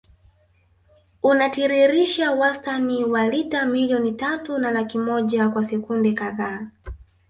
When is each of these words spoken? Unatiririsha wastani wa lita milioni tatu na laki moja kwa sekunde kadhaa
Unatiririsha 1.23 2.31
wastani 2.31 3.03
wa 3.05 3.27
lita 3.27 3.65
milioni 3.65 4.11
tatu 4.11 4.57
na 4.57 4.71
laki 4.71 4.97
moja 4.97 5.49
kwa 5.49 5.63
sekunde 5.63 6.13
kadhaa 6.13 6.67